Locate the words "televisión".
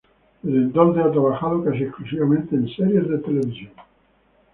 3.19-3.71